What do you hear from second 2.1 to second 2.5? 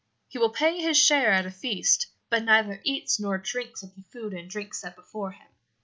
but